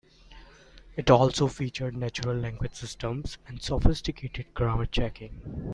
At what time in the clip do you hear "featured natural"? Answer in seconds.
1.47-2.35